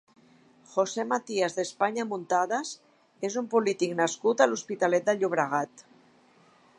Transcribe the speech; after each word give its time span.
Jose 0.69 1.03
Matias 1.09 1.53
de 1.57 1.61
España 1.67 2.07
Muntadas 2.13 2.71
és 3.29 3.37
un 3.43 3.49
polític 3.53 3.95
nascut 4.03 4.41
a 4.47 4.51
l'Hospitalet 4.51 5.09
de 5.11 5.19
Llobregat. 5.21 5.89